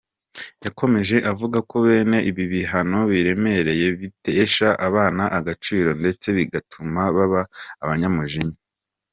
[0.65, 7.41] Yakomeje avuga ko bene ibi bihano biremereye bitesha abana agaciro ndetse bigatuma baba
[7.85, 8.57] abanyamujinya.